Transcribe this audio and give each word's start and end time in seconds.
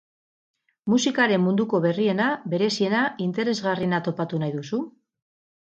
Musikaren 0.93 1.43
munduko 1.43 1.83
berriena, 1.83 2.31
bereziena, 2.55 3.03
interesgarriena 3.29 4.03
topatu 4.11 4.43
nahi 4.47 4.59
duzu? 4.59 4.85